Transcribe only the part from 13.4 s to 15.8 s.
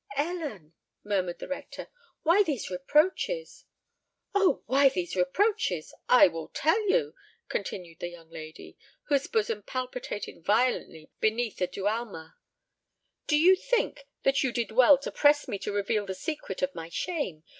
think that you did well to press me to